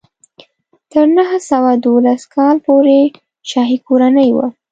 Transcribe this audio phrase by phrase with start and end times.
[0.91, 2.99] تر نهه سوه دولس کال پورې
[3.49, 4.47] شاهي کورنۍ وه.